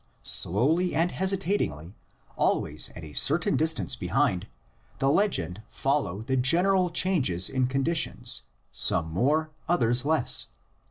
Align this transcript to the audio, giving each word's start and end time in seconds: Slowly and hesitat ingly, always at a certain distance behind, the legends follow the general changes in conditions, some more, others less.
Slowly 0.23 0.95
and 0.95 1.11
hesitat 1.11 1.59
ingly, 1.59 1.93
always 2.35 2.89
at 2.95 3.03
a 3.03 3.13
certain 3.13 3.55
distance 3.55 3.95
behind, 3.95 4.47
the 4.97 5.11
legends 5.11 5.59
follow 5.69 6.23
the 6.23 6.37
general 6.37 6.89
changes 6.89 7.51
in 7.51 7.67
conditions, 7.67 8.41
some 8.71 9.11
more, 9.11 9.51
others 9.69 10.03
less. 10.03 10.47